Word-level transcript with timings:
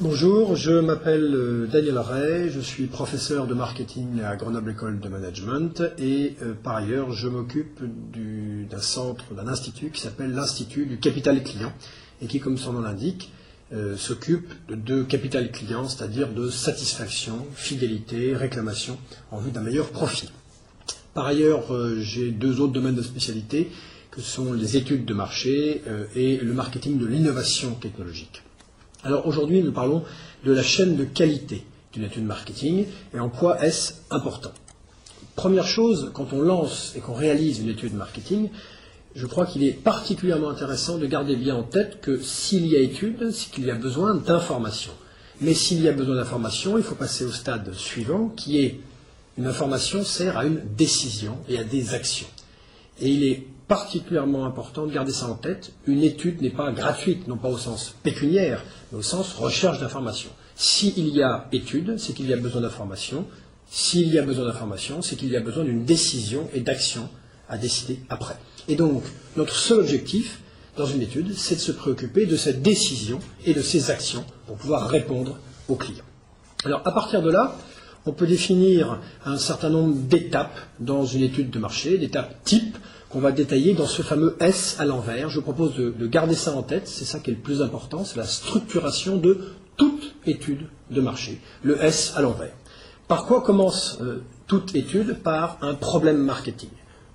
Bonjour, 0.00 0.56
je 0.56 0.72
m'appelle 0.72 1.34
euh, 1.34 1.66
Daniel 1.66 1.98
Ray, 1.98 2.50
je 2.50 2.60
suis 2.60 2.86
professeur 2.86 3.46
de 3.46 3.52
marketing 3.52 4.22
à 4.22 4.36
Grenoble 4.36 4.70
École 4.70 4.98
de 4.98 5.08
Management 5.08 5.82
et 5.98 6.34
euh, 6.42 6.54
par 6.54 6.76
ailleurs 6.76 7.12
je 7.12 7.28
m'occupe 7.28 7.78
d'un 7.82 8.80
centre, 8.80 9.34
d'un 9.34 9.46
institut 9.46 9.90
qui 9.90 10.00
s'appelle 10.00 10.32
l'Institut 10.32 10.86
du 10.86 10.98
Capital 10.98 11.42
Client 11.44 11.72
et 12.22 12.26
qui, 12.26 12.40
comme 12.40 12.56
son 12.56 12.72
nom 12.72 12.80
l'indique, 12.80 13.32
euh, 13.74 13.94
s'occupe 13.98 14.54
de 14.70 15.02
capital 15.02 15.52
client, 15.52 15.86
c'est-à-dire 15.86 16.32
de 16.32 16.48
satisfaction, 16.48 17.46
fidélité, 17.54 18.34
réclamation 18.34 18.96
en 19.30 19.40
vue 19.40 19.50
d'un 19.50 19.60
meilleur 19.60 19.90
profit. 19.90 20.30
Par 21.12 21.26
ailleurs, 21.26 21.64
j'ai 21.98 22.30
deux 22.30 22.60
autres 22.60 22.72
domaines 22.72 22.94
de 22.94 23.02
spécialité 23.02 23.70
que 24.10 24.22
sont 24.22 24.54
les 24.54 24.78
études 24.78 25.04
de 25.04 25.12
marché 25.12 25.82
et 26.16 26.38
le 26.38 26.54
marketing 26.54 26.98
de 26.98 27.04
l'innovation 27.04 27.74
technologique. 27.74 28.42
Alors 29.04 29.26
aujourd'hui, 29.26 29.62
nous 29.62 29.72
parlons 29.72 30.04
de 30.44 30.52
la 30.52 30.62
chaîne 30.62 30.96
de 30.96 31.04
qualité 31.04 31.64
d'une 31.92 32.04
étude 32.04 32.24
marketing 32.24 32.86
et 33.14 33.18
en 33.18 33.28
quoi 33.28 33.62
est-ce 33.62 33.94
important. 34.10 34.52
Première 35.34 35.66
chose, 35.66 36.10
quand 36.14 36.32
on 36.32 36.40
lance 36.40 36.92
et 36.96 37.00
qu'on 37.00 37.14
réalise 37.14 37.58
une 37.58 37.68
étude 37.68 37.94
marketing, 37.94 38.50
je 39.14 39.26
crois 39.26 39.46
qu'il 39.46 39.64
est 39.64 39.72
particulièrement 39.72 40.50
intéressant 40.50 40.98
de 40.98 41.06
garder 41.06 41.36
bien 41.36 41.56
en 41.56 41.64
tête 41.64 42.00
que 42.00 42.20
s'il 42.20 42.66
y 42.66 42.76
a 42.76 42.80
étude, 42.80 43.30
c'est 43.32 43.50
qu'il 43.50 43.66
y 43.66 43.70
a 43.70 43.74
besoin 43.74 44.14
d'informations. 44.14 44.92
Mais 45.40 45.54
s'il 45.54 45.82
y 45.82 45.88
a 45.88 45.92
besoin 45.92 46.14
d'informations, 46.16 46.78
il 46.78 46.84
faut 46.84 46.94
passer 46.94 47.24
au 47.24 47.32
stade 47.32 47.74
suivant, 47.74 48.28
qui 48.28 48.60
est 48.60 48.80
une 49.36 49.46
information 49.46 50.04
sert 50.04 50.38
à 50.38 50.44
une 50.44 50.60
décision 50.76 51.36
et 51.48 51.58
à 51.58 51.64
des 51.64 51.94
actions. 51.94 52.28
Et 53.00 53.10
il 53.10 53.24
est 53.24 53.46
particulièrement 53.66 54.44
important 54.44 54.86
de 54.86 54.92
garder 54.92 55.12
ça 55.12 55.26
en 55.28 55.34
tête. 55.34 55.72
Une 55.86 56.02
étude 56.02 56.42
n'est 56.42 56.50
pas 56.50 56.70
gratuite, 56.72 57.26
non 57.26 57.38
pas 57.38 57.48
au 57.48 57.58
sens 57.58 57.94
pécuniaire, 58.02 58.62
au 58.92 59.02
sens 59.02 59.32
recherche 59.34 59.80
d'information. 59.80 60.30
S'il 60.54 61.08
y 61.08 61.22
a 61.22 61.48
étude, 61.52 61.96
c'est 61.98 62.12
qu'il 62.12 62.28
y 62.28 62.32
a 62.32 62.36
besoin 62.36 62.60
d'information. 62.60 63.26
S'il 63.70 64.08
y 64.12 64.18
a 64.18 64.22
besoin 64.22 64.46
d'information, 64.46 65.02
c'est 65.02 65.16
qu'il 65.16 65.30
y 65.30 65.36
a 65.36 65.40
besoin 65.40 65.64
d'une 65.64 65.84
décision 65.84 66.48
et 66.52 66.60
d'action 66.60 67.08
à 67.48 67.56
décider 67.56 68.00
après. 68.10 68.36
Et 68.68 68.76
donc, 68.76 69.02
notre 69.36 69.54
seul 69.54 69.80
objectif 69.80 70.40
dans 70.76 70.86
une 70.86 71.02
étude, 71.02 71.34
c'est 71.34 71.56
de 71.56 71.60
se 71.60 71.72
préoccuper 71.72 72.26
de 72.26 72.36
cette 72.36 72.62
décision 72.62 73.18
et 73.44 73.54
de 73.54 73.62
ces 73.62 73.90
actions 73.90 74.24
pour 74.46 74.56
pouvoir 74.56 74.88
répondre 74.88 75.38
aux 75.68 75.76
clients. 75.76 76.04
Alors, 76.64 76.82
à 76.84 76.92
partir 76.92 77.22
de 77.22 77.30
là, 77.30 77.56
on 78.06 78.12
peut 78.12 78.26
définir 78.26 79.00
un 79.24 79.36
certain 79.36 79.70
nombre 79.70 79.94
d'étapes 79.94 80.58
dans 80.80 81.04
une 81.04 81.22
étude 81.22 81.50
de 81.50 81.58
marché, 81.58 81.98
d'étapes 81.98 82.42
types 82.44 82.76
qu'on 83.12 83.20
va 83.20 83.32
détailler 83.32 83.74
dans 83.74 83.86
ce 83.86 84.02
fameux 84.02 84.36
S 84.40 84.76
à 84.78 84.86
l'envers. 84.86 85.28
Je 85.28 85.40
propose 85.40 85.74
de, 85.76 86.06
garder 86.06 86.34
ça 86.34 86.52
en 86.52 86.62
tête, 86.62 86.88
c'est 86.88 87.04
ça 87.04 87.18
qui 87.18 87.30
est 87.30 87.34
le 87.34 87.40
plus 87.40 87.60
important, 87.60 88.04
c'est 88.04 88.16
la 88.16 88.24
structuration 88.24 89.16
de 89.16 89.38
toute 89.76 90.14
étude 90.26 90.66
de 90.90 91.00
marché, 91.00 91.40
le 91.62 91.82
S 91.82 92.14
à 92.16 92.22
l'envers. 92.22 92.54
Par 93.08 93.26
quoi 93.26 93.42
commence 93.42 93.98
euh, 94.00 94.22
toute 94.46 94.74
étude? 94.74 95.18
Par 95.22 95.58
un 95.60 95.74
problème 95.74 96.18
marketing. 96.18 96.70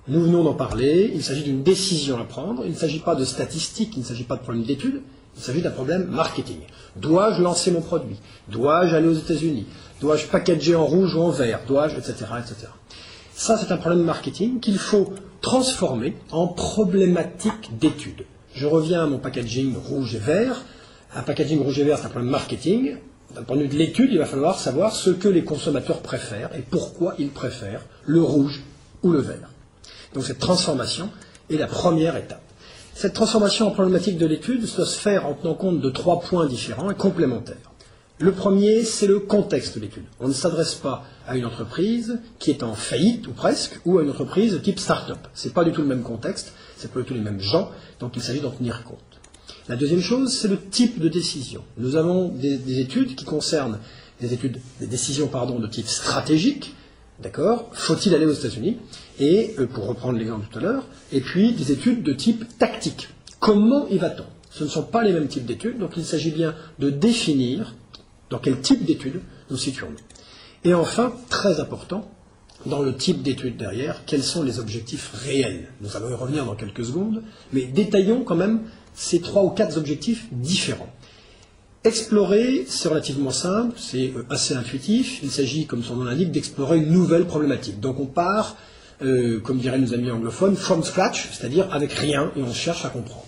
Nous 0.06 0.22
venons 0.22 0.44
d'en 0.44 0.54
parler, 0.54 1.10
il 1.12 1.22
s'agit 1.22 1.42
d'une 1.42 1.62
décision 1.62 2.18
à 2.18 2.24
prendre, 2.24 2.62
il 2.64 2.72
ne 2.72 2.76
s'agit 2.76 3.00
pas 3.00 3.14
de 3.14 3.24
statistiques, 3.24 3.92
il 3.96 4.00
ne 4.00 4.04
s'agit 4.04 4.24
pas 4.24 4.36
de 4.36 4.42
problème 4.42 4.64
d'étude, 4.64 5.02
il 5.36 5.42
s'agit 5.42 5.62
d'un 5.62 5.70
problème 5.70 6.06
marketing. 6.06 6.60
Dois-je 6.96 7.42
lancer 7.42 7.70
mon 7.70 7.80
produit? 7.80 8.16
Dois-je 8.48 8.94
aller 8.94 9.08
aux 9.08 9.14
États-Unis? 9.14 9.66
Dois-je 10.00 10.26
packager 10.26 10.74
en 10.74 10.86
rouge 10.86 11.14
ou 11.16 11.20
en 11.20 11.30
vert? 11.30 11.60
Dois-je, 11.66 11.96
etc., 11.96 12.14
etc. 12.38 12.68
Ça, 13.34 13.56
c'est 13.56 13.72
un 13.72 13.76
problème 13.76 14.02
marketing 14.02 14.60
qu'il 14.60 14.78
faut 14.78 15.12
transformer 15.48 16.14
en 16.30 16.46
problématique 16.46 17.78
d'étude. 17.78 18.26
Je 18.52 18.66
reviens 18.66 19.04
à 19.04 19.06
mon 19.06 19.16
packaging 19.16 19.74
rouge 19.74 20.14
et 20.14 20.18
vert. 20.18 20.60
Un 21.14 21.22
packaging 21.22 21.62
rouge 21.62 21.78
et 21.78 21.84
vert, 21.84 21.96
c'est 21.96 22.04
un 22.04 22.10
problème 22.10 22.30
marketing. 22.30 22.96
D'un 23.34 23.44
point 23.44 23.56
de 23.56 23.62
vue 23.62 23.68
de 23.68 23.76
l'étude, 23.76 24.10
il 24.12 24.18
va 24.18 24.26
falloir 24.26 24.58
savoir 24.58 24.94
ce 24.94 25.08
que 25.08 25.26
les 25.26 25.44
consommateurs 25.44 26.00
préfèrent 26.02 26.50
et 26.54 26.60
pourquoi 26.60 27.14
ils 27.18 27.30
préfèrent 27.30 27.80
le 28.04 28.20
rouge 28.20 28.62
ou 29.02 29.10
le 29.10 29.20
vert. 29.20 29.48
Donc 30.12 30.24
cette 30.24 30.38
transformation 30.38 31.08
est 31.48 31.56
la 31.56 31.66
première 31.66 32.18
étape. 32.18 32.42
Cette 32.92 33.14
transformation 33.14 33.68
en 33.68 33.70
problématique 33.70 34.18
de 34.18 34.26
l'étude 34.26 34.60
doit 34.60 34.84
se 34.84 34.98
faire 34.98 35.24
en 35.24 35.32
tenant 35.32 35.54
compte 35.54 35.80
de 35.80 35.88
trois 35.88 36.20
points 36.20 36.44
différents 36.44 36.90
et 36.90 36.94
complémentaires. 36.94 37.72
Le 38.20 38.32
premier, 38.32 38.82
c'est 38.82 39.06
le 39.06 39.20
contexte 39.20 39.76
de 39.76 39.80
l'étude. 39.80 40.02
On 40.18 40.26
ne 40.26 40.32
s'adresse 40.32 40.74
pas 40.74 41.04
à 41.28 41.36
une 41.36 41.44
entreprise 41.44 42.18
qui 42.40 42.50
est 42.50 42.64
en 42.64 42.74
faillite 42.74 43.28
ou 43.28 43.32
presque, 43.32 43.78
ou 43.84 43.98
à 43.98 44.02
une 44.02 44.10
entreprise 44.10 44.60
type 44.60 44.80
start-up. 44.80 45.18
Ce 45.34 45.46
n'est 45.46 45.54
pas 45.54 45.62
du 45.62 45.70
tout 45.70 45.82
le 45.82 45.86
même 45.86 46.02
contexte, 46.02 46.52
ce 46.76 46.82
n'est 46.82 46.92
pas 46.92 46.98
du 46.98 47.06
tout 47.06 47.14
les 47.14 47.20
mêmes 47.20 47.40
gens, 47.40 47.70
donc 48.00 48.16
il 48.16 48.22
s'agit 48.22 48.40
d'en 48.40 48.50
tenir 48.50 48.82
compte. 48.82 48.98
La 49.68 49.76
deuxième 49.76 50.00
chose, 50.00 50.36
c'est 50.36 50.48
le 50.48 50.58
type 50.58 50.98
de 50.98 51.08
décision. 51.08 51.62
Nous 51.76 51.94
avons 51.94 52.26
des, 52.26 52.80
études 52.80 53.14
qui 53.14 53.24
concernent 53.24 53.78
des 54.20 54.32
études, 54.34 54.58
des 54.80 54.88
décisions 54.88 55.28
pardon, 55.28 55.60
de 55.60 55.68
type 55.68 55.86
stratégique, 55.86 56.74
d'accord 57.22 57.70
Faut-il 57.72 58.16
aller 58.16 58.26
aux 58.26 58.32
États-Unis 58.32 58.78
Et 59.20 59.54
euh, 59.60 59.66
pour 59.66 59.86
reprendre 59.86 60.18
l'exemple 60.18 60.48
tout 60.50 60.58
à 60.58 60.62
l'heure, 60.62 60.86
et 61.12 61.20
puis 61.20 61.52
des 61.52 61.70
études 61.70 62.02
de 62.02 62.14
type 62.14 62.46
tactique. 62.58 63.10
Comment 63.38 63.86
y 63.86 63.98
va-t-on? 63.98 64.24
Ce 64.50 64.64
ne 64.64 64.68
sont 64.68 64.82
pas 64.82 65.04
les 65.04 65.12
mêmes 65.12 65.28
types 65.28 65.46
d'études, 65.46 65.78
donc 65.78 65.92
il 65.96 66.04
s'agit 66.04 66.32
bien 66.32 66.56
de 66.80 66.90
définir 66.90 67.76
dans 68.30 68.38
quel 68.38 68.60
type 68.60 68.84
d'études 68.84 69.20
nous 69.50 69.56
situons-nous 69.56 70.70
Et 70.70 70.74
enfin, 70.74 71.12
très 71.28 71.60
important, 71.60 72.10
dans 72.66 72.82
le 72.82 72.94
type 72.94 73.22
d'études 73.22 73.56
derrière, 73.56 74.04
quels 74.04 74.22
sont 74.22 74.42
les 74.42 74.58
objectifs 74.58 75.12
réels 75.14 75.68
Nous 75.80 75.96
allons 75.96 76.10
y 76.10 76.14
revenir 76.14 76.44
dans 76.44 76.56
quelques 76.56 76.84
secondes, 76.84 77.22
mais 77.52 77.62
détaillons 77.62 78.24
quand 78.24 78.34
même 78.34 78.62
ces 78.94 79.20
trois 79.20 79.44
ou 79.44 79.50
quatre 79.50 79.78
objectifs 79.78 80.26
différents. 80.32 80.92
Explorer, 81.84 82.64
c'est 82.66 82.88
relativement 82.88 83.30
simple, 83.30 83.76
c'est 83.78 84.12
euh, 84.16 84.26
assez 84.30 84.54
intuitif. 84.54 85.20
Il 85.22 85.30
s'agit, 85.30 85.66
comme 85.66 85.84
son 85.84 85.96
nom 85.96 86.04
l'indique, 86.04 86.32
d'explorer 86.32 86.78
une 86.78 86.90
nouvelle 86.90 87.24
problématique. 87.24 87.78
Donc 87.78 88.00
on 88.00 88.06
part, 88.06 88.56
euh, 89.00 89.38
comme 89.38 89.58
diraient 89.58 89.78
nos 89.78 89.94
amis 89.94 90.10
anglophones, 90.10 90.56
from 90.56 90.82
scratch, 90.82 91.28
c'est-à-dire 91.30 91.72
avec 91.72 91.92
rien, 91.92 92.32
et 92.36 92.42
on 92.42 92.52
cherche 92.52 92.84
à 92.84 92.88
comprendre. 92.88 93.24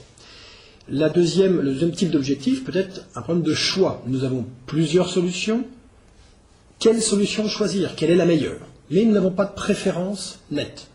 La 0.93 1.09
deuxième, 1.09 1.61
le 1.61 1.73
deuxième 1.73 1.93
type 1.93 2.11
d'objectif 2.11 2.65
peut 2.65 2.77
être 2.77 3.07
un 3.15 3.23
problème 3.23 3.45
de 3.45 3.55
choix. 3.55 4.03
Nous 4.09 4.25
avons 4.25 4.45
plusieurs 4.67 5.09
solutions. 5.09 5.65
Quelle 6.81 7.01
solution 7.01 7.47
choisir? 7.47 7.95
Quelle 7.95 8.11
est 8.11 8.17
la 8.17 8.27
meilleure? 8.27 8.67
Mais 8.91 9.05
nous 9.05 9.13
n'avons 9.13 9.31
pas 9.31 9.45
de 9.45 9.55
préférence 9.55 10.41
nette. 10.51 10.89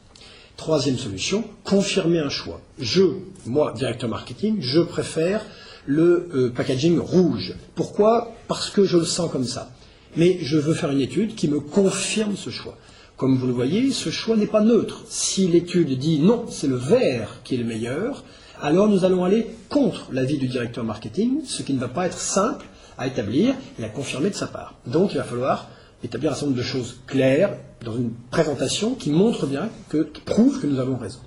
Troisième 0.57 0.97
solution, 0.97 1.45
confirmer 1.63 2.19
un 2.19 2.27
choix. 2.27 2.59
Je, 2.77 3.03
moi, 3.45 3.71
directeur 3.71 4.09
marketing, 4.09 4.57
je 4.59 4.81
préfère 4.81 5.45
le 5.85 6.27
euh, 6.33 6.49
packaging 6.49 6.99
rouge. 6.99 7.53
Pourquoi? 7.75 8.33
Parce 8.49 8.69
que 8.69 8.83
je 8.83 8.97
le 8.97 9.05
sens 9.05 9.31
comme 9.31 9.45
ça. 9.45 9.71
Mais 10.17 10.39
je 10.41 10.57
veux 10.57 10.73
faire 10.73 10.91
une 10.91 11.01
étude 11.01 11.35
qui 11.35 11.47
me 11.47 11.61
confirme 11.61 12.35
ce 12.35 12.49
choix. 12.49 12.77
Comme 13.15 13.37
vous 13.37 13.47
le 13.47 13.53
voyez, 13.53 13.91
ce 13.91 14.09
choix 14.09 14.35
n'est 14.35 14.45
pas 14.45 14.59
neutre. 14.59 15.05
Si 15.07 15.47
l'étude 15.47 15.97
dit 15.97 16.19
non, 16.19 16.47
c'est 16.49 16.67
le 16.67 16.75
vert 16.75 17.39
qui 17.45 17.55
est 17.55 17.59
le 17.59 17.63
meilleur, 17.63 18.25
alors 18.61 18.87
nous 18.87 19.05
allons 19.05 19.23
aller 19.23 19.47
contre 19.69 20.07
l'avis 20.11 20.37
du 20.37 20.47
directeur 20.47 20.83
marketing, 20.83 21.41
ce 21.45 21.63
qui 21.63 21.73
ne 21.73 21.79
va 21.79 21.87
pas 21.87 22.05
être 22.05 22.17
simple 22.17 22.65
à 22.97 23.07
établir 23.07 23.55
et 23.79 23.83
à 23.83 23.89
confirmer 23.89 24.29
de 24.29 24.35
sa 24.35 24.47
part. 24.47 24.75
Donc 24.85 25.13
il 25.13 25.17
va 25.17 25.23
falloir 25.23 25.69
établir 26.03 26.31
un 26.31 26.33
certain 26.33 26.47
nombre 26.47 26.57
de 26.57 26.63
choses 26.63 26.99
claires 27.07 27.57
dans 27.83 27.95
une 27.95 28.11
présentation 28.31 28.95
qui 28.95 29.11
montre 29.11 29.47
bien, 29.47 29.69
que, 29.89 30.03
qui 30.03 30.21
prouve 30.21 30.61
que 30.61 30.67
nous 30.67 30.79
avons 30.79 30.97
raison. 30.97 31.19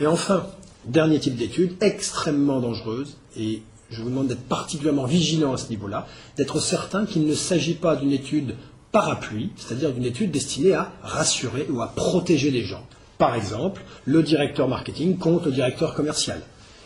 Et 0.00 0.06
enfin, 0.06 0.46
dernier 0.84 1.18
type 1.18 1.36
d'étude, 1.36 1.76
extrêmement 1.80 2.60
dangereuse, 2.60 3.16
et 3.38 3.62
je 3.90 4.02
vous 4.02 4.08
demande 4.08 4.28
d'être 4.28 4.44
particulièrement 4.44 5.04
vigilant 5.04 5.52
à 5.52 5.56
ce 5.56 5.68
niveau-là, 5.70 6.06
d'être 6.36 6.60
certain 6.60 7.06
qu'il 7.06 7.26
ne 7.26 7.34
s'agit 7.34 7.74
pas 7.74 7.96
d'une 7.96 8.12
étude 8.12 8.54
parapluie, 8.92 9.50
c'est-à-dire 9.56 9.92
d'une 9.92 10.04
étude 10.04 10.30
destinée 10.30 10.74
à 10.74 10.92
rassurer 11.02 11.66
ou 11.70 11.80
à 11.82 11.88
protéger 11.88 12.50
les 12.50 12.62
gens. 12.62 12.86
Par 13.18 13.34
exemple, 13.34 13.82
le 14.04 14.22
directeur 14.22 14.68
marketing 14.68 15.16
contre 15.16 15.46
le 15.46 15.52
directeur 15.52 15.94
commercial. 15.94 16.40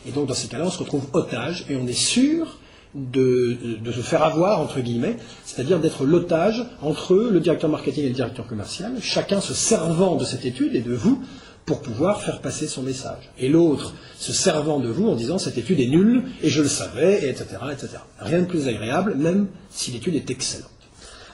Et 0.07 0.13
donc, 0.13 0.27
dans 0.27 0.35
ces 0.35 0.49
cas-là, 0.49 0.65
on 0.67 0.71
se 0.71 0.79
retrouve 0.79 1.07
otage 1.13 1.67
et 1.69 1.77
on 1.77 1.87
est 1.87 1.93
sûr 1.93 2.59
de, 2.95 3.57
se 3.87 4.01
faire 4.01 4.23
avoir, 4.23 4.61
entre 4.61 4.81
guillemets, 4.81 5.17
c'est-à-dire 5.45 5.79
d'être 5.79 6.05
l'otage 6.05 6.65
entre 6.83 7.15
le 7.15 7.41
directeur 7.41 7.71
marketing 7.71 8.05
et 8.05 8.09
le 8.09 8.15
directeur 8.15 8.47
commercial, 8.47 8.95
chacun 9.01 9.41
se 9.41 9.55
servant 9.55 10.17
de 10.17 10.25
cette 10.25 10.45
étude 10.45 10.75
et 10.75 10.81
de 10.81 10.95
vous 10.95 11.23
pour 11.67 11.83
pouvoir 11.83 12.23
faire 12.23 12.41
passer 12.41 12.67
son 12.67 12.83
message. 12.83 13.31
Et 13.39 13.49
l'autre 13.49 13.95
se 14.19 14.33
servant 14.33 14.81
de 14.81 14.89
vous 14.89 15.09
en 15.09 15.15
disant 15.15 15.39
cette 15.39 15.59
étude 15.59 15.79
est 15.79 15.87
nulle 15.87 16.25
et 16.43 16.49
je 16.49 16.63
le 16.63 16.69
savais, 16.69 17.29
etc., 17.29 17.47
etc. 17.71 17.89
Rien 18.19 18.41
de 18.41 18.47
plus 18.47 18.67
agréable, 18.67 19.15
même 19.15 19.49
si 19.71 19.93
l'étude 19.93 20.17
est 20.17 20.31
excellente. 20.31 20.71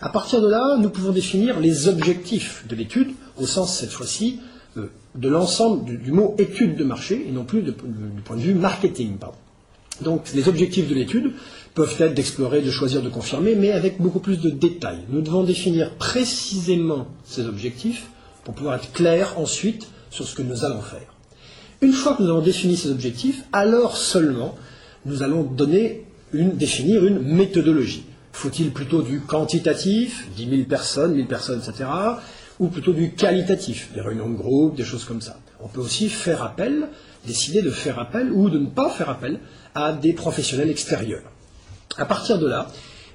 À 0.02 0.10
partir 0.10 0.42
de 0.42 0.48
là, 0.48 0.76
nous 0.78 0.90
pouvons 0.90 1.12
définir 1.12 1.58
les 1.58 1.88
objectifs 1.88 2.66
de 2.68 2.76
l'étude, 2.76 3.14
au 3.38 3.46
sens 3.46 3.78
cette 3.78 3.92
fois-ci 3.92 4.40
de 4.76 5.28
l'ensemble 5.28 5.99
du, 5.99 6.12
mot 6.12 6.34
étude 6.38 6.76
de 6.76 6.84
marché 6.84 7.26
et 7.28 7.32
non 7.32 7.44
plus 7.44 7.62
du 7.62 7.73
point 8.25 8.37
de 8.37 8.43
vue 8.43 8.55
marketing. 8.55 9.17
Donc 10.02 10.32
les 10.34 10.49
objectifs 10.49 10.88
de 10.88 10.94
l'étude 10.94 11.32
peuvent 11.75 11.94
être 12.00 12.14
d'explorer, 12.14 12.62
de 12.62 12.70
choisir, 12.70 13.02
de 13.02 13.08
confirmer, 13.08 13.55
mais 13.55 13.73
avec 13.73 14.00
beaucoup 14.00 14.20
plus 14.20 14.40
de 14.40 14.50
détails. 14.50 15.00
Nous 15.08 15.23
devons 15.23 15.43
définir 15.43 15.90
précisément 15.93 17.06
ces 17.25 17.46
objectifs 17.46 18.06
pour 18.44 18.55
pouvoir 18.55 18.76
être 18.76 18.93
clairs 18.93 19.38
ensuite 19.38 19.88
sur 20.11 20.26
ce 20.26 20.34
que 20.34 20.43
nous 20.43 20.64
allons 20.64 20.82
faire. 20.82 21.14
Une 21.81 21.93
fois 21.93 22.14
que 22.14 22.23
nous 22.23 22.31
avons 22.31 22.43
défini 22.43 22.76
ces 22.76 22.90
objectifs, 22.90 23.44
alors 23.52 23.96
seulement 23.96 24.55
nous 25.05 25.23
allons 25.23 25.49
définir 26.32 27.05
une 27.05 27.20
méthodologie. 27.20 28.05
Il 28.08 28.38
Faut-il 28.38 28.70
plutôt 28.70 29.02
du 29.02 29.20
quantitatif, 29.20 30.28
10 30.37 30.49
000 30.49 30.62
personnes, 30.64 31.14
1000 31.14 31.26
personnes, 31.26 31.61
etc., 31.67 31.88
ou 32.58 32.68
plutôt 32.68 32.92
du 32.92 33.12
qualitatif, 33.12 33.90
des 33.94 34.00
réunions 34.00 34.30
de 34.30 34.36
groupe, 34.36 34.76
des 34.76 34.84
choses 34.84 35.04
comme 35.04 35.20
ça 35.20 35.38
On 35.60 35.68
peut 35.68 35.80
aussi 35.80 36.08
faire 36.08 36.42
appel, 36.42 36.88
décider 37.26 37.62
de 37.62 37.70
faire 37.70 37.98
appel 37.98 38.30
ou 38.32 38.50
de 38.50 38.58
ne 38.58 38.66
pas 38.66 38.90
faire 38.90 39.10
appel 39.10 39.40
à 39.74 39.92
des 39.92 40.12
professionnels 40.12 40.70
extérieurs. 40.70 41.22
À 41.98 42.06
partir 42.06 42.38
de 42.38 42.46
là, 42.46 42.68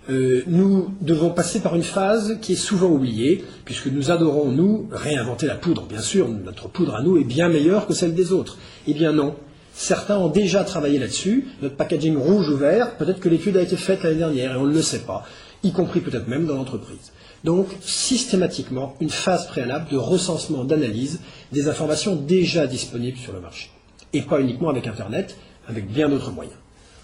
euh, 0.10 0.42
nous 0.48 0.94
devons 1.02 1.30
passer 1.30 1.60
par 1.60 1.76
une 1.76 1.84
phase 1.84 2.38
qui 2.42 2.54
est 2.54 2.56
souvent 2.56 2.90
oubliée, 2.90 3.44
puisque 3.66 3.88
nous 3.88 4.10
adorons, 4.10 4.52
nous, 4.52 4.90
réinventer 4.92 5.46
la 5.46 5.56
poudre. 5.56 5.84
Bien 5.84 6.02
sûr, 6.02 6.28
notre 6.28 6.68
poudre 6.68 6.96
à 6.96 7.04
nous 7.04 7.18
est 7.18 7.24
bien 7.24 7.50
meilleure 7.50 7.86
que 7.88 7.94
celle 7.94 8.16
des 8.16 8.32
autres. 8.32 8.58
Eh 8.88 8.94
bien 8.94 9.12
non. 9.12 9.36
Certains 9.74 10.18
ont 10.18 10.28
déjà 10.28 10.64
travaillé 10.64 11.00
là-dessus. 11.00 11.48
Notre 11.62 11.76
packaging 11.76 12.18
rouge 12.18 12.50
ou 12.50 12.58
vert, 12.58 12.96
peut-être 12.98 13.20
que 13.20 13.30
l'étude 13.30 13.58
a 13.58 13.62
été 13.62 13.78
faite 13.78 14.04
l'année 14.04 14.18
dernière 14.18 14.54
et 14.54 14.58
on 14.58 14.66
ne 14.66 14.74
le 14.74 14.82
sait 14.82 15.00
pas, 15.00 15.24
y 15.64 15.72
compris 15.72 16.02
peut-être 16.02 16.28
même 16.28 16.46
dans 16.46 16.56
l'entreprise. 16.56 17.12
Donc, 17.44 17.68
systématiquement, 17.82 18.96
une 19.00 19.10
phase 19.10 19.48
préalable 19.48 19.90
de 19.90 19.98
recensement, 19.98 20.64
d'analyse 20.64 21.20
des 21.52 21.68
informations 21.68 22.16
déjà 22.16 22.68
disponibles 22.68 23.18
sur 23.18 23.34
le 23.34 23.40
marché. 23.40 23.72
Et 24.14 24.22
pas 24.22 24.40
uniquement 24.40 24.70
avec 24.70 24.88
Internet, 24.88 25.38
avec 25.68 25.92
bien 25.92 26.10
d'autres 26.10 26.32
moyens. 26.32 26.58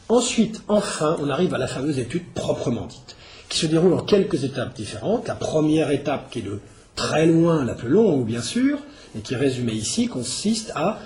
Ensuite, 0.10 0.62
enfin, 0.68 1.18
on 1.20 1.30
arrive 1.30 1.54
à 1.54 1.58
la 1.58 1.68
fameuse 1.68 2.00
étude 2.00 2.24
proprement 2.34 2.86
dite, 2.86 3.16
qui 3.50 3.60
se 3.60 3.66
déroule 3.66 3.94
en 3.94 4.02
quelques 4.02 4.44
étapes 4.44 4.76
différentes. 4.76 5.28
La 5.28 5.36
première 5.36 5.92
étape, 5.92 6.30
qui 6.30 6.40
est 6.40 6.44
de 6.44 6.60
très 6.96 7.26
loin 7.26 7.66
la 7.66 7.74
plus 7.74 7.90
longue, 7.90 8.26
bien 8.26 8.42
sûr, 8.42 8.80
et 9.18 9.22
qui 9.22 9.34
est 9.34 9.38
résumée 9.38 9.74
ici, 9.74 10.08
consiste 10.08 10.72
à 10.76 11.00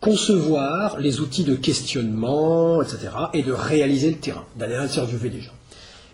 concevoir 0.00 0.98
les 0.98 1.20
outils 1.20 1.44
de 1.44 1.54
questionnement, 1.54 2.82
etc., 2.82 3.08
et 3.32 3.42
de 3.42 3.52
réaliser 3.52 4.10
le 4.10 4.18
terrain, 4.18 4.44
d'aller 4.56 4.74
interviewer 4.74 5.30
les 5.30 5.40
gens. 5.40 5.52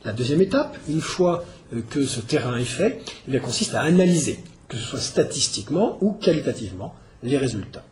La 0.05 0.13
deuxième 0.13 0.41
étape, 0.41 0.79
une 0.89 1.01
fois 1.01 1.45
euh, 1.75 1.83
que 1.89 2.05
ce 2.05 2.21
terrain 2.21 2.57
est 2.57 2.65
fait, 2.65 3.03
eh 3.31 3.39
consiste 3.39 3.75
à 3.75 3.83
analyser, 3.83 4.41
que 4.69 4.77
ce 4.77 4.83
soit 4.83 4.99
statistiquement 4.99 5.99
ou 6.01 6.13
qualitativement, 6.13 6.95
les 7.23 7.37
résultats. 7.37 7.85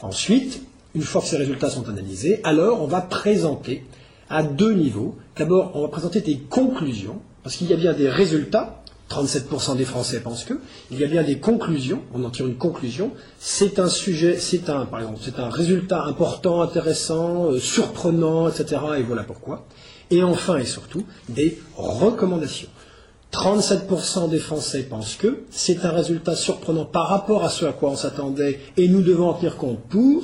Ensuite, 0.00 0.62
une 0.94 1.02
fois 1.02 1.22
que 1.22 1.28
ces 1.28 1.36
résultats 1.36 1.70
sont 1.70 1.88
analysés, 1.88 2.40
alors 2.42 2.82
on 2.82 2.86
va 2.86 3.00
présenter 3.00 3.84
à 4.28 4.42
deux 4.42 4.72
niveaux. 4.72 5.16
D'abord, 5.36 5.72
on 5.74 5.82
va 5.82 5.88
présenter 5.88 6.20
des 6.20 6.38
conclusions, 6.38 7.20
parce 7.44 7.56
qu'il 7.56 7.68
y 7.68 7.72
a 7.72 7.76
bien 7.76 7.92
des 7.92 8.08
résultats, 8.08 8.81
37% 9.12 9.76
des 9.76 9.84
Français 9.84 10.20
pensent 10.20 10.44
que, 10.44 10.54
il 10.90 10.98
y 10.98 11.04
a 11.04 11.06
bien 11.06 11.22
des 11.22 11.38
conclusions, 11.38 12.02
on 12.14 12.24
en 12.24 12.30
tire 12.30 12.46
une 12.46 12.56
conclusion, 12.56 13.10
c'est 13.38 13.78
un 13.78 13.88
sujet, 13.88 14.38
c'est 14.38 14.70
un, 14.70 14.86
par 14.86 15.00
exemple, 15.00 15.18
c'est 15.22 15.38
un 15.38 15.50
résultat 15.50 16.04
important, 16.04 16.62
intéressant, 16.62 17.50
euh, 17.50 17.58
surprenant, 17.58 18.48
etc., 18.48 18.80
et 18.98 19.02
voilà 19.02 19.22
pourquoi. 19.24 19.66
Et 20.10 20.22
enfin 20.22 20.56
et 20.56 20.64
surtout, 20.64 21.04
des 21.28 21.58
recommandations. 21.76 22.68
37% 23.32 24.30
des 24.30 24.38
Français 24.38 24.82
pensent 24.82 25.16
que 25.16 25.44
c'est 25.50 25.84
un 25.84 25.90
résultat 25.90 26.34
surprenant 26.34 26.84
par 26.84 27.08
rapport 27.08 27.44
à 27.44 27.50
ce 27.50 27.64
à 27.64 27.72
quoi 27.72 27.90
on 27.90 27.96
s'attendait 27.96 28.60
et 28.76 28.88
nous 28.88 29.02
devons 29.02 29.28
en 29.28 29.34
tenir 29.34 29.56
compte 29.56 29.80
pour, 29.88 30.22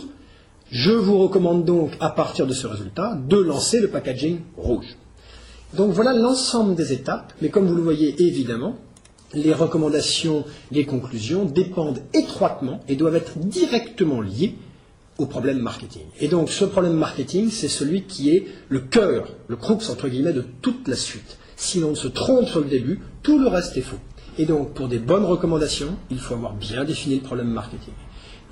je 0.70 0.92
vous 0.92 1.18
recommande 1.18 1.64
donc, 1.64 1.92
à 2.00 2.10
partir 2.10 2.46
de 2.46 2.52
ce 2.52 2.66
résultat, 2.66 3.18
de 3.28 3.36
lancer 3.36 3.80
le 3.80 3.88
packaging 3.88 4.40
rouge. 4.56 4.96
Donc 5.74 5.92
voilà 5.92 6.12
l'ensemble 6.12 6.74
des 6.74 6.92
étapes, 6.92 7.32
mais 7.42 7.50
comme 7.50 7.66
vous 7.66 7.74
le 7.74 7.82
voyez 7.82 8.14
évidemment, 8.22 8.76
les 9.34 9.52
recommandations, 9.52 10.44
les 10.70 10.86
conclusions 10.86 11.44
dépendent 11.44 12.00
étroitement 12.14 12.80
et 12.88 12.96
doivent 12.96 13.16
être 13.16 13.38
directement 13.38 14.20
liées 14.20 14.54
au 15.18 15.26
problème 15.26 15.58
marketing. 15.58 16.04
Et 16.20 16.28
donc 16.28 16.48
ce 16.48 16.64
problème 16.64 16.94
marketing, 16.94 17.50
c'est 17.50 17.68
celui 17.68 18.04
qui 18.04 18.30
est 18.30 18.46
le 18.68 18.80
cœur, 18.80 19.28
le 19.48 19.56
crux 19.56 19.90
entre 19.90 20.08
guillemets 20.08 20.32
de 20.32 20.44
toute 20.62 20.88
la 20.88 20.96
suite. 20.96 21.38
Si 21.56 21.80
l'on 21.80 21.94
se 21.94 22.08
trompe 22.08 22.48
sur 22.48 22.60
le 22.60 22.66
début, 22.66 23.00
tout 23.22 23.38
le 23.38 23.48
reste 23.48 23.76
est 23.76 23.82
faux. 23.82 23.98
Et 24.38 24.46
donc 24.46 24.72
pour 24.72 24.88
des 24.88 24.98
bonnes 24.98 25.24
recommandations, 25.24 25.96
il 26.10 26.18
faut 26.18 26.34
avoir 26.34 26.54
bien 26.54 26.84
défini 26.84 27.16
le 27.16 27.22
problème 27.22 27.48
marketing 27.48 27.94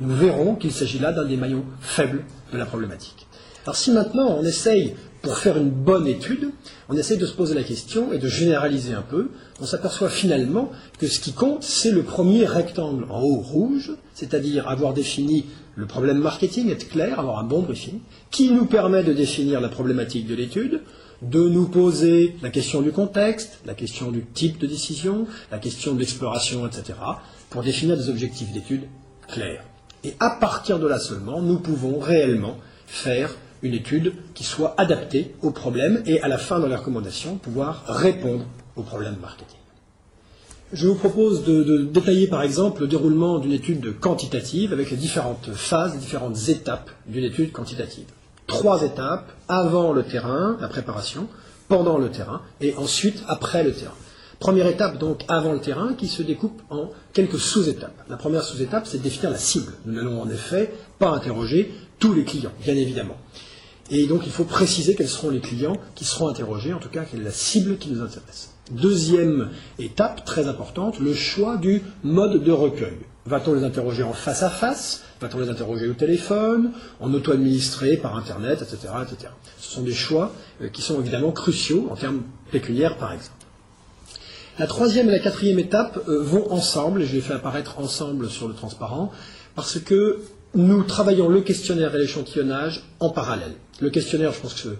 nous 0.00 0.14
verrons 0.14 0.54
qu'il 0.56 0.72
s'agit 0.72 0.98
là 0.98 1.12
d'un 1.12 1.24
des 1.24 1.36
maillons 1.36 1.64
faibles 1.80 2.24
de 2.52 2.58
la 2.58 2.66
problématique. 2.66 3.26
Alors 3.64 3.76
si 3.76 3.90
maintenant 3.90 4.36
on 4.38 4.44
essaye, 4.44 4.94
pour 5.26 5.38
faire 5.38 5.56
une 5.56 5.70
bonne 5.70 6.06
étude, 6.06 6.52
on 6.88 6.96
essaye 6.96 7.18
de 7.18 7.26
se 7.26 7.32
poser 7.32 7.56
la 7.56 7.64
question 7.64 8.12
et 8.12 8.18
de 8.18 8.28
généraliser 8.28 8.94
un 8.94 9.02
peu, 9.02 9.30
on 9.60 9.66
s'aperçoit 9.66 10.08
finalement 10.08 10.70
que 11.00 11.08
ce 11.08 11.18
qui 11.18 11.32
compte, 11.32 11.64
c'est 11.64 11.90
le 11.90 12.04
premier 12.04 12.46
rectangle 12.46 13.06
en 13.10 13.20
haut 13.20 13.40
rouge, 13.40 13.90
c'est-à-dire 14.14 14.68
avoir 14.68 14.94
défini 14.94 15.46
le 15.74 15.86
problème 15.86 16.18
marketing, 16.18 16.70
être 16.70 16.88
clair, 16.88 17.18
avoir 17.18 17.40
un 17.40 17.42
bon 17.42 17.62
briefing, 17.62 17.98
qui 18.30 18.52
nous 18.52 18.66
permet 18.66 19.02
de 19.02 19.12
définir 19.12 19.60
la 19.60 19.68
problématique 19.68 20.28
de 20.28 20.36
l'étude, 20.36 20.82
de 21.22 21.48
nous 21.48 21.66
poser 21.66 22.36
la 22.40 22.50
question 22.50 22.80
du 22.80 22.92
contexte, 22.92 23.58
la 23.66 23.74
question 23.74 24.12
du 24.12 24.24
type 24.26 24.58
de 24.58 24.68
décision, 24.68 25.26
la 25.50 25.58
question 25.58 25.92
de 25.94 25.98
l'exploration, 25.98 26.68
etc., 26.68 27.00
pour 27.50 27.64
définir 27.64 27.96
des 27.96 28.08
objectifs 28.10 28.52
d'étude 28.52 28.82
clairs. 29.26 29.64
Et 30.04 30.14
à 30.20 30.30
partir 30.30 30.78
de 30.78 30.86
là 30.86 31.00
seulement, 31.00 31.42
nous 31.42 31.58
pouvons 31.58 31.98
réellement 31.98 32.58
faire 32.86 33.34
une 33.62 33.74
étude 33.74 34.14
qui 34.34 34.44
soit 34.44 34.74
adaptée 34.78 35.34
aux 35.42 35.50
problèmes 35.50 36.02
et 36.06 36.20
à 36.20 36.28
la 36.28 36.38
fin 36.38 36.60
de 36.60 36.66
la 36.66 36.76
recommandation 36.76 37.36
pouvoir 37.36 37.84
répondre 37.86 38.44
aux 38.76 38.82
problèmes 38.82 39.16
marketing. 39.20 39.58
Je 40.72 40.88
vous 40.88 40.96
propose 40.96 41.44
de, 41.44 41.84
détailler 41.84 42.26
par 42.26 42.42
exemple 42.42 42.82
le 42.82 42.88
déroulement 42.88 43.38
d'une 43.38 43.52
étude 43.52 43.98
quantitative 44.00 44.72
avec 44.72 44.90
les 44.90 44.96
différentes 44.96 45.52
phases, 45.52 45.94
les 45.94 46.00
différentes 46.00 46.48
étapes 46.48 46.90
d'une 47.06 47.24
étude 47.24 47.52
quantitative. 47.52 48.06
Trois 48.48 48.82
étapes, 48.82 49.30
avant 49.48 49.92
le 49.92 50.02
terrain, 50.02 50.56
la 50.60 50.68
préparation, 50.68 51.28
pendant 51.68 51.98
le 51.98 52.10
terrain 52.10 52.42
et 52.60 52.74
ensuite 52.76 53.22
après 53.28 53.62
le 53.62 53.72
terrain. 53.72 53.94
Première 54.38 54.66
étape, 54.66 54.98
donc, 54.98 55.24
avant 55.28 55.52
le 55.52 55.60
terrain, 55.60 55.94
qui 55.94 56.08
se 56.08 56.22
découpe 56.22 56.60
en 56.68 56.90
quelques 57.12 57.38
sous-étapes. 57.38 58.04
La 58.10 58.16
première 58.16 58.42
sous-étape, 58.42 58.86
c'est 58.86 58.98
de 58.98 59.02
définir 59.02 59.30
la 59.30 59.38
cible. 59.38 59.72
Nous 59.86 59.94
n'allons 59.94 60.20
en 60.20 60.28
effet 60.28 60.72
pas 60.98 61.10
interroger 61.10 61.72
tous 61.98 62.12
les 62.12 62.24
clients, 62.24 62.52
bien 62.62 62.74
évidemment. 62.74 63.16
Et 63.90 64.06
donc, 64.06 64.22
il 64.26 64.32
faut 64.32 64.44
préciser 64.44 64.94
quels 64.94 65.08
seront 65.08 65.30
les 65.30 65.40
clients 65.40 65.76
qui 65.94 66.04
seront 66.04 66.28
interrogés, 66.28 66.72
en 66.72 66.78
tout 66.78 66.88
cas, 66.88 67.04
quelle 67.04 67.20
est 67.20 67.24
la 67.24 67.30
cible 67.30 67.78
qui 67.78 67.90
nous 67.90 68.02
intéresse. 68.02 68.50
Deuxième 68.72 69.50
étape, 69.78 70.24
très 70.24 70.48
importante, 70.48 70.98
le 70.98 71.14
choix 71.14 71.56
du 71.56 71.82
mode 72.02 72.42
de 72.42 72.50
recueil. 72.50 72.98
Va-t-on 73.26 73.54
les 73.54 73.64
interroger 73.64 74.02
en 74.02 74.12
face 74.12 74.42
à 74.42 74.50
face 74.50 75.02
Va-t-on 75.20 75.38
les 75.38 75.48
interroger 75.48 75.88
au 75.88 75.94
téléphone, 75.94 76.72
en 77.00 77.12
auto-administré, 77.14 77.96
par 77.96 78.16
Internet, 78.16 78.62
etc., 78.62 78.92
etc. 79.02 79.32
Ce 79.58 79.72
sont 79.72 79.82
des 79.82 79.94
choix 79.94 80.32
euh, 80.62 80.68
qui 80.68 80.82
sont 80.82 81.00
évidemment 81.00 81.32
cruciaux 81.32 81.88
en 81.90 81.96
termes 81.96 82.22
pécuniaires, 82.50 82.96
par 82.98 83.12
exemple. 83.12 83.32
La 84.58 84.66
troisième 84.66 85.08
et 85.08 85.12
la 85.12 85.18
quatrième 85.20 85.58
étape 85.58 86.00
euh, 86.08 86.22
vont 86.22 86.50
ensemble, 86.52 87.02
et 87.02 87.06
je 87.06 87.14
les 87.14 87.20
fais 87.20 87.34
apparaître 87.34 87.78
ensemble 87.78 88.28
sur 88.28 88.48
le 88.48 88.54
transparent, 88.54 89.12
parce 89.54 89.78
que 89.78 90.20
nous 90.54 90.82
travaillons 90.82 91.28
le 91.28 91.40
questionnaire 91.40 91.94
et 91.94 91.98
l'échantillonnage 91.98 92.84
en 93.00 93.10
parallèle. 93.10 93.54
Le 93.80 93.90
questionnaire, 93.90 94.32
je 94.32 94.40
pense 94.40 94.54
que 94.54 94.76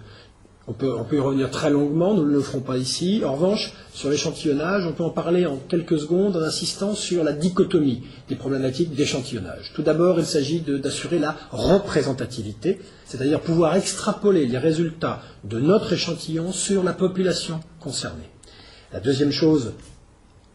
on 0.69 0.73
peut, 0.73 0.93
peut, 1.09 1.15
y 1.15 1.19
revenir 1.19 1.49
très 1.49 1.69
longuement, 1.69 2.13
nous 2.13 2.25
ne 2.25 2.33
le 2.33 2.41
ferons 2.41 2.59
pas 2.59 2.77
ici. 2.77 3.21
En 3.23 3.33
revanche, 3.35 3.71
sur 3.93 4.09
l'échantillonnage, 4.09 4.85
on 4.85 4.91
peut 4.91 5.03
en 5.03 5.09
parler 5.09 5.45
en 5.45 5.55
quelques 5.55 5.97
secondes 5.97 6.35
en 6.35 6.41
insistant 6.41 6.93
sur 6.93 7.23
la 7.23 7.31
dichotomie 7.31 8.03
des 8.27 8.35
problématiques 8.35 8.93
d'échantillonnage. 8.93 9.71
Tout 9.73 9.81
d'abord, 9.81 10.19
il 10.19 10.25
s'agit 10.25 10.59
d'assurer 10.59 11.19
la 11.19 11.37
représentativité, 11.51 12.81
c'est-à-dire 13.05 13.39
pouvoir 13.39 13.77
extrapoler 13.77 14.45
les 14.45 14.57
résultats 14.57 15.21
de 15.45 15.57
notre 15.57 15.93
échantillon 15.93 16.51
sur 16.51 16.83
la 16.83 16.91
population 16.91 17.61
concernée. 17.79 18.29
La 18.91 18.99
deuxième 18.99 19.31
chose, 19.31 19.71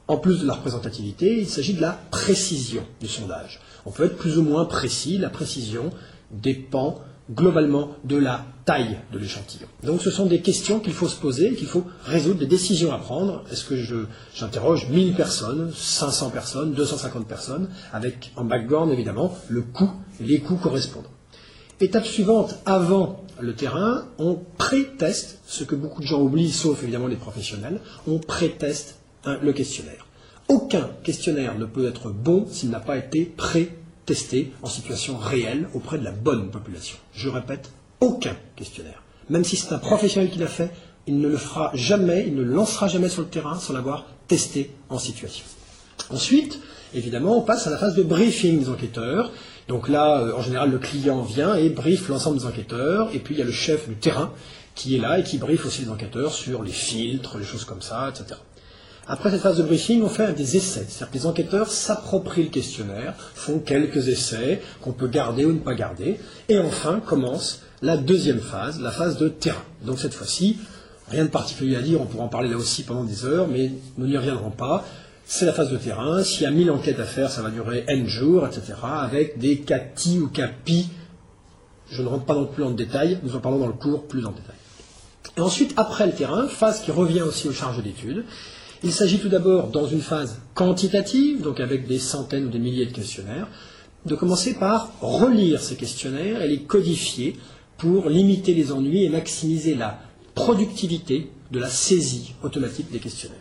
en 0.09 0.19
plus 0.19 0.41
de 0.41 0.47
la 0.47 0.55
représentativité, 0.55 1.39
il 1.39 1.49
s'agit 1.49 1.73
de 1.73 1.81
la 1.81 1.99
précision 2.11 2.83
du 3.01 3.09
sondage. 3.09 3.61
On 3.87 3.91
peut 3.91 4.05
être 4.05 4.19
plus 4.19 4.37
ou 4.37 4.43
moins 4.43 4.67
précis, 4.67 5.17
la 5.17 5.31
précision 5.31 5.89
dépend 6.31 7.01
globalement 7.35 7.97
de 8.05 8.17
la 8.17 8.45
taille 8.65 8.99
de 9.13 9.19
l'échantillon. 9.19 9.67
Donc 9.83 10.03
ce 10.03 10.11
sont 10.11 10.27
des 10.27 10.41
questions 10.41 10.79
qu'il 10.79 10.93
faut 10.93 11.09
se 11.09 11.21
poser, 11.21 11.55
qu'il 11.55 11.67
faut 11.67 11.85
résoudre, 12.05 12.41
des 12.41 12.47
décisions 12.47 12.93
à 12.93 12.99
prendre. 12.99 13.45
Est-ce 13.51 13.65
que 13.65 13.77
j'interroge 14.35 14.89
1000 14.89 15.15
personnes, 15.15 15.73
500 15.75 16.31
personnes, 16.31 16.73
250 16.75 17.27
personnes, 17.27 17.69
avec 17.93 18.33
en 18.37 18.45
background 18.45 18.93
évidemment 18.93 19.37
le 19.49 19.63
coût, 19.63 19.91
les 20.21 20.41
coûts 20.41 20.57
correspondants. 20.57 21.11
Étape 21.81 22.07
suivante, 22.07 22.61
avant 22.65 23.25
le 23.41 23.55
terrain, 23.55 24.05
on 24.19 24.39
pré-teste, 24.57 25.41
ce 25.47 25.65
que 25.65 25.75
beaucoup 25.75 26.01
de 26.01 26.07
gens 26.07 26.21
oublient, 26.21 26.53
sauf 26.53 26.83
évidemment 26.85 27.09
les 27.09 27.17
professionnels, 27.17 27.81
on 28.07 28.19
pré-teste 28.19 28.99
le 29.25 29.53
questionnaire. 29.53 30.07
Aucun 30.49 30.91
questionnaire 31.03 31.59
ne 31.59 31.65
peut 31.65 31.89
être 31.89 32.11
bon 32.11 32.47
s'il 32.49 32.71
n'a 32.71 32.81
pas 32.81 32.99
été 32.99 33.25
pré-testé 34.05 34.53
en 34.63 34.69
situation 34.69 35.17
réelle 35.17 35.69
auprès 35.75 35.99
de 35.99 36.05
la 36.05 36.11
bonne 36.11 36.51
population. 36.51 36.97
Je 37.13 37.29
répète, 37.29 37.71
aucun 38.01 38.37
questionnaire. 38.57 39.03
Même 39.31 39.45
si 39.45 39.57
c'est 39.57 39.73
un 39.73 39.79
professionnel 39.79 40.31
qui 40.31 40.39
l'a 40.39 40.47
fait, 40.47 40.71
il 41.07 41.19
ne 41.19 41.29
le 41.29 41.37
fera 41.37 41.71
jamais, 41.75 42.25
il 42.27 42.35
ne 42.35 42.43
le 42.43 42.53
lancera 42.53 42.89
jamais 42.89 43.09
sur 43.09 43.23
le 43.23 43.29
terrain 43.29 43.59
sans 43.59 43.73
l'avoir 43.73 44.07
testé 44.29 44.73
en 44.89 44.99
situation. 44.99 45.45
Ensuite, 46.11 46.61
évidemment, 46.95 47.39
on 47.39 47.43
passe 47.43 47.67
à 47.67 47.71
la 47.71 47.79
phase 47.79 47.95
de 47.95 48.03
briefing 48.03 48.61
des 48.61 48.69
enquêteurs. 48.69 49.33
Donc 49.69 49.89
là, 49.89 50.21
euh, 50.21 50.35
en 50.35 50.43
général, 50.43 50.71
le 50.71 50.79
client 50.79 51.23
vient 51.23 51.55
et 51.55 51.69
briefe 51.69 52.09
l'ensemble 52.09 52.39
des 52.39 52.47
enquêteurs, 52.47 53.11
et 53.15 53.19
puis 53.19 53.35
il 53.35 53.39
y 53.39 53.43
a 53.43 53.45
le 53.45 53.53
chef 53.53 53.89
du 53.89 53.95
terrain 53.95 54.33
qui 54.75 54.97
est 54.97 54.99
là 54.99 55.19
et 55.19 55.23
qui 55.23 55.39
briefe 55.39 55.67
aussi 55.67 55.83
les 55.83 55.91
enquêteurs 55.91 56.33
sur 56.33 56.63
les 56.63 56.73
filtres, 56.73 57.39
les 57.39 57.45
choses 57.45 57.65
comme 57.65 57.83
ça, 57.83 58.09
etc. 58.11 58.41
Après 59.09 59.31
cette 59.31 59.41
phase 59.41 59.59
de 59.59 59.65
briefing, 59.65 60.03
on 60.03 60.09
fait 60.09 60.33
des 60.33 60.57
essais. 60.57 60.87
C'est-à-dire 60.89 61.11
que 61.11 61.15
les 61.15 61.27
enquêteurs 61.27 61.69
s'approprient 61.69 62.45
le 62.45 62.51
questionnaire, 62.51 63.15
font 63.35 63.59
quelques 63.59 64.09
essais 64.09 64.63
qu'on 64.81 64.93
peut 64.93 65.09
garder 65.09 65.45
ou 65.45 65.53
ne 65.53 65.59
pas 65.59 65.75
garder. 65.75 66.21
Et 66.49 66.59
enfin 66.59 67.01
commence 67.05 67.63
la 67.83 67.97
deuxième 67.97 68.41
phase, 68.41 68.81
la 68.81 68.93
phase 68.93 69.19
de 69.19 69.29
terrain. 69.29 69.65
Donc 69.85 69.99
cette 69.99 70.15
fois-ci, 70.15 70.59
rien 71.09 71.25
de 71.25 71.31
particulier 71.31 71.77
à 71.77 71.83
dire, 71.83 72.01
on 72.01 72.07
pourra 72.07 72.25
en 72.25 72.29
parler 72.29 72.49
là 72.49 72.57
aussi 72.57 72.85
pendant 72.85 73.03
des 73.03 73.25
heures, 73.25 73.49
mais 73.49 73.73
nous 73.99 74.07
n'y 74.07 74.17
reviendrons 74.17 74.51
pas. 74.51 74.85
C'est 75.25 75.47
la 75.47 75.53
phase 75.53 75.71
de 75.71 75.79
terrain. 75.79 76.23
S'il 76.23 76.43
y 76.43 76.47
a 76.47 76.51
1000 76.53 76.71
enquêtes 76.71 77.01
à 77.01 77.05
faire, 77.05 77.31
ça 77.31 77.43
va 77.43 77.51
durer 77.51 77.85
N 77.89 78.07
jours, 78.07 78.47
etc. 78.47 78.75
Avec 78.85 79.39
des 79.39 79.59
CATI 79.59 80.21
ou 80.21 80.29
CAPI. 80.29 80.91
Je 81.91 82.03
ne 82.03 82.09
rentre 82.09 82.25
pas 82.25 82.35
non 82.35 82.47
plus 82.47 82.63
en 82.63 82.71
détail, 82.71 83.19
nous 83.25 83.35
en 83.35 83.41
parlons 83.41 83.59
dans 83.59 83.67
le 83.67 83.73
cours 83.73 84.07
plus 84.07 84.25
en 84.25 84.31
détail. 84.31 84.57
Et 85.37 85.41
ensuite, 85.41 85.75
après 85.77 86.07
le 86.07 86.13
terrain, 86.13 86.47
phase 86.47 86.83
qui 86.83 86.91
revient 86.91 87.23
aussi 87.23 87.49
aux 87.49 87.53
charges 87.53 87.83
d'études, 87.83 88.25
il 88.85 88.93
s'agit 88.93 89.19
tout 89.19 89.29
d'abord, 89.29 89.69
dans 89.69 89.87
une 89.87 90.01
phase 90.01 90.41
quantitative, 90.55 91.43
donc 91.43 91.61
avec 91.61 91.87
des 91.87 91.99
centaines 91.99 92.47
ou 92.47 92.51
des 92.51 92.59
milliers 92.59 92.87
de 92.87 92.93
questionnaires, 92.93 93.49
de 94.07 94.15
commencer 94.15 94.55
par 94.55 94.93
relire 95.01 95.61
ces 95.61 95.77
questionnaires 95.77 96.43
et 96.43 96.49
les 96.49 96.63
codifier 96.63 97.37
pour 97.79 98.09
limiter 98.09 98.55
les 98.55 98.73
ennuis 98.73 99.05
et 99.05 99.09
maximiser 99.09 99.75
la 99.75 100.01
productivité 100.35 101.31
de 101.51 101.59
la 101.59 101.69
saisie 101.69 102.35
automatique 102.43 102.91
des 102.91 102.99
questionnaires. 102.99 103.39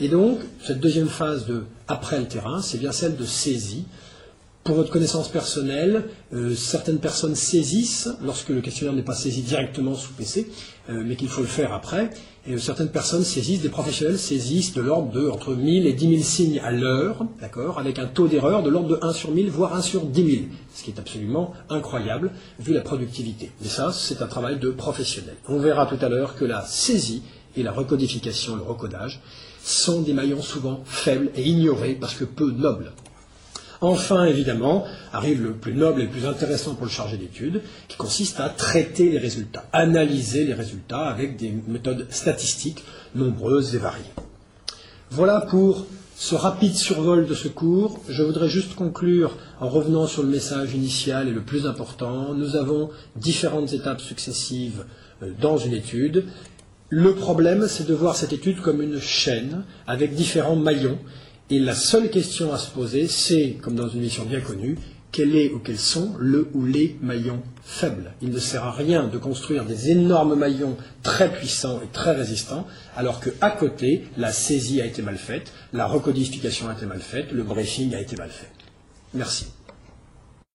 Et 0.00 0.08
donc, 0.08 0.40
cette 0.62 0.80
deuxième 0.80 1.08
phase 1.08 1.46
de 1.46 1.64
après 1.88 2.18
le 2.18 2.26
terrain, 2.26 2.60
c'est 2.60 2.78
bien 2.78 2.92
celle 2.92 3.16
de 3.16 3.24
saisie, 3.24 3.84
pour 4.66 4.74
votre 4.74 4.90
connaissance 4.90 5.28
personnelle, 5.28 6.08
euh, 6.34 6.54
certaines 6.56 6.98
personnes 6.98 7.36
saisissent, 7.36 8.08
lorsque 8.22 8.48
le 8.48 8.60
questionnaire 8.60 8.94
n'est 8.94 9.02
pas 9.02 9.14
saisi 9.14 9.42
directement 9.42 9.94
sous 9.94 10.12
PC, 10.12 10.50
euh, 10.90 11.04
mais 11.06 11.14
qu'il 11.14 11.28
faut 11.28 11.40
le 11.40 11.46
faire 11.46 11.72
après, 11.72 12.10
euh, 12.50 12.58
certaines 12.58 12.90
personnes 12.90 13.22
saisissent, 13.22 13.62
des 13.62 13.68
professionnels 13.68 14.18
saisissent 14.18 14.74
de 14.74 14.82
l'ordre 14.82 15.12
de 15.12 15.30
entre 15.30 15.54
1000 15.54 15.86
et 15.86 15.92
10 15.92 16.08
000 16.08 16.22
signes 16.22 16.60
à 16.64 16.72
l'heure, 16.72 17.26
d'accord, 17.40 17.78
avec 17.78 18.00
un 18.00 18.06
taux 18.06 18.26
d'erreur 18.26 18.64
de 18.64 18.70
l'ordre 18.70 18.88
de 18.88 18.98
1 19.00 19.12
sur 19.12 19.30
1000, 19.30 19.50
voire 19.50 19.76
1 19.76 19.82
sur 19.82 20.04
10 20.04 20.30
000, 20.30 20.44
ce 20.74 20.82
qui 20.82 20.90
est 20.90 20.98
absolument 20.98 21.54
incroyable 21.70 22.32
vu 22.58 22.74
la 22.74 22.80
productivité. 22.80 23.52
Mais 23.62 23.68
ça, 23.68 23.92
c'est 23.92 24.20
un 24.20 24.26
travail 24.26 24.58
de 24.58 24.70
professionnel. 24.70 25.36
On 25.48 25.60
verra 25.60 25.86
tout 25.86 26.04
à 26.04 26.08
l'heure 26.08 26.34
que 26.34 26.44
la 26.44 26.62
saisie 26.62 27.22
et 27.56 27.62
la 27.62 27.70
recodification, 27.70 28.56
le 28.56 28.62
recodage, 28.62 29.20
sont 29.62 30.02
des 30.02 30.12
maillons 30.12 30.42
souvent 30.42 30.82
faibles 30.84 31.30
et 31.36 31.44
ignorés 31.44 31.96
parce 31.98 32.14
que 32.14 32.24
peu 32.24 32.50
nobles. 32.50 32.92
Enfin, 33.80 34.24
évidemment, 34.24 34.84
arrive 35.12 35.42
le 35.42 35.52
plus 35.52 35.74
noble 35.74 36.00
et 36.00 36.04
le 36.04 36.10
plus 36.10 36.26
intéressant 36.26 36.74
pour 36.74 36.86
le 36.86 36.90
chargé 36.90 37.16
d'études, 37.16 37.62
qui 37.88 37.96
consiste 37.96 38.40
à 38.40 38.48
traiter 38.48 39.10
les 39.10 39.18
résultats, 39.18 39.64
analyser 39.72 40.44
les 40.44 40.54
résultats 40.54 41.06
avec 41.06 41.36
des 41.36 41.52
méthodes 41.68 42.06
statistiques 42.10 42.84
nombreuses 43.14 43.74
et 43.74 43.78
variées. 43.78 44.04
Voilà 45.10 45.40
pour 45.40 45.86
ce 46.16 46.34
rapide 46.34 46.74
survol 46.74 47.26
de 47.26 47.34
ce 47.34 47.48
cours. 47.48 48.00
Je 48.08 48.22
voudrais 48.22 48.48
juste 48.48 48.74
conclure 48.74 49.36
en 49.60 49.68
revenant 49.68 50.06
sur 50.06 50.22
le 50.22 50.30
message 50.30 50.74
initial 50.74 51.28
et 51.28 51.32
le 51.32 51.42
plus 51.42 51.66
important. 51.66 52.32
Nous 52.32 52.56
avons 52.56 52.90
différentes 53.16 53.72
étapes 53.74 54.00
successives 54.00 54.84
euh, 55.22 55.30
dans 55.40 55.58
une 55.58 55.74
étude. 55.74 56.24
Le 56.88 57.14
problème, 57.14 57.66
c'est 57.68 57.86
de 57.86 57.94
voir 57.94 58.16
cette 58.16 58.32
étude 58.32 58.60
comme 58.62 58.80
une 58.80 59.00
chaîne 59.00 59.64
avec 59.86 60.14
différents 60.14 60.56
maillons 60.56 60.98
et 61.50 61.58
la 61.58 61.74
seule 61.74 62.10
question 62.10 62.52
à 62.52 62.58
se 62.58 62.70
poser, 62.70 63.06
c'est, 63.06 63.56
comme 63.62 63.74
dans 63.74 63.88
une 63.88 64.00
mission 64.00 64.24
bien 64.24 64.40
connue, 64.40 64.76
quel 65.12 65.34
est 65.34 65.50
ou 65.52 65.60
quels 65.60 65.78
sont 65.78 66.14
le 66.18 66.48
ou 66.52 66.66
les 66.66 66.96
maillons 67.00 67.42
faibles? 67.64 68.12
Il 68.20 68.30
ne 68.30 68.38
sert 68.38 68.64
à 68.64 68.72
rien 68.72 69.06
de 69.08 69.16
construire 69.16 69.64
des 69.64 69.90
énormes 69.90 70.34
maillons 70.34 70.76
très 71.02 71.32
puissants 71.32 71.80
et 71.82 71.86
très 71.92 72.12
résistants, 72.12 72.66
alors 72.96 73.20
qu'à 73.20 73.50
côté, 73.50 74.04
la 74.16 74.32
saisie 74.32 74.80
a 74.82 74.86
été 74.86 75.02
mal 75.02 75.16
faite, 75.16 75.52
la 75.72 75.86
recodification 75.86 76.68
a 76.68 76.74
été 76.74 76.84
mal 76.84 77.00
faite, 77.00 77.32
le 77.32 77.44
briefing 77.44 77.94
a 77.94 78.00
été 78.00 78.16
mal 78.16 78.30
fait. 78.30 78.50
Merci. 79.14 79.46